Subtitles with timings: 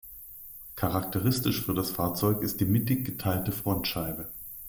[0.75, 4.29] Charakteristisch für das Fahrzeug ist die mittig geteilte Frontscheibe.